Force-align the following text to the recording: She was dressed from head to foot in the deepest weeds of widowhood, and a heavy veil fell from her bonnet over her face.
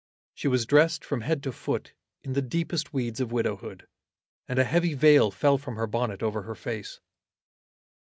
She 0.33 0.47
was 0.47 0.65
dressed 0.65 1.05
from 1.05 1.21
head 1.21 1.43
to 1.43 1.51
foot 1.51 1.93
in 2.23 2.33
the 2.33 2.41
deepest 2.41 2.91
weeds 2.91 3.19
of 3.19 3.31
widowhood, 3.31 3.85
and 4.47 4.57
a 4.57 4.63
heavy 4.63 4.95
veil 4.95 5.29
fell 5.29 5.59
from 5.59 5.75
her 5.75 5.85
bonnet 5.85 6.23
over 6.23 6.41
her 6.41 6.55
face. 6.55 6.99